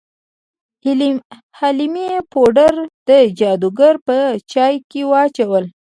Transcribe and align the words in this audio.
حلیمې 1.59 2.09
پوډر 2.31 2.75
د 3.09 3.11
جادوګر 3.39 3.95
په 4.07 4.17
چای 4.51 4.75
کې 4.91 5.01
واچول. 5.11 5.65